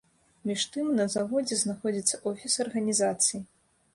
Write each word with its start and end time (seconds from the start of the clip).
Між 0.51 0.63
тым, 0.75 0.87
на 0.99 1.05
заводзе 1.15 1.59
знаходзіцца 1.59 2.19
офіс 2.31 2.57
арганізацыі. 2.65 3.39